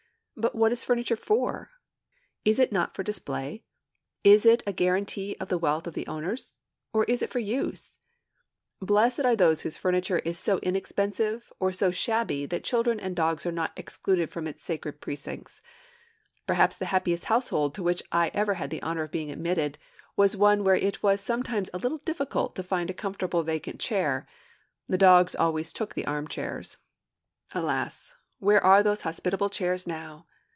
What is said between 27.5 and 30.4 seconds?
Alas, where are those hospitable chairs now?